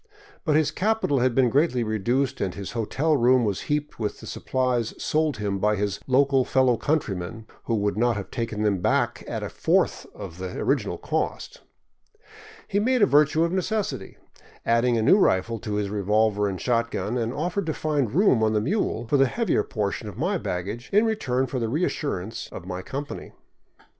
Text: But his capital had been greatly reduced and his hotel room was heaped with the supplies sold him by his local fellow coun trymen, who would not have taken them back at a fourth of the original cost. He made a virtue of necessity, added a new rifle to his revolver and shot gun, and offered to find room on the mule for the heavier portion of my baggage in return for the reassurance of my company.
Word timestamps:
But 0.43 0.55
his 0.55 0.71
capital 0.71 1.19
had 1.19 1.35
been 1.35 1.51
greatly 1.51 1.83
reduced 1.83 2.41
and 2.41 2.55
his 2.55 2.71
hotel 2.71 3.15
room 3.15 3.45
was 3.45 3.61
heaped 3.69 3.99
with 3.99 4.19
the 4.19 4.25
supplies 4.25 4.95
sold 4.97 5.37
him 5.37 5.59
by 5.59 5.75
his 5.75 5.99
local 6.07 6.43
fellow 6.43 6.75
coun 6.75 6.97
trymen, 6.99 7.45
who 7.65 7.75
would 7.75 7.95
not 7.95 8.15
have 8.17 8.31
taken 8.31 8.63
them 8.63 8.79
back 8.79 9.23
at 9.27 9.43
a 9.43 9.49
fourth 9.49 10.07
of 10.15 10.39
the 10.39 10.57
original 10.57 10.97
cost. 10.97 11.61
He 12.67 12.79
made 12.79 13.03
a 13.03 13.05
virtue 13.05 13.43
of 13.43 13.51
necessity, 13.51 14.17
added 14.65 14.95
a 14.95 15.03
new 15.03 15.19
rifle 15.19 15.59
to 15.59 15.75
his 15.75 15.91
revolver 15.91 16.47
and 16.47 16.59
shot 16.59 16.89
gun, 16.89 17.15
and 17.15 17.31
offered 17.31 17.67
to 17.67 17.73
find 17.75 18.11
room 18.15 18.41
on 18.41 18.53
the 18.53 18.59
mule 18.61 19.05
for 19.05 19.17
the 19.17 19.27
heavier 19.27 19.61
portion 19.63 20.09
of 20.09 20.17
my 20.17 20.39
baggage 20.39 20.89
in 20.91 21.05
return 21.05 21.45
for 21.45 21.59
the 21.59 21.69
reassurance 21.69 22.49
of 22.51 22.65
my 22.65 22.81
company. 22.81 23.33